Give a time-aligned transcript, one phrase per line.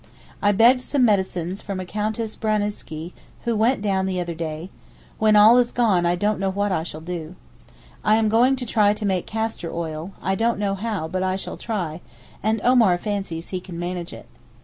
[0.41, 3.13] I begged some medicines from a Countess Braniscki,
[3.43, 4.71] who went down the other day;
[5.19, 7.35] when all is gone I don't know what I shall do.
[8.03, 11.35] I am going to try to make castor oil; I don't know how, but I
[11.35, 12.01] shall try,
[12.41, 14.25] and Omar fancies he can manage it.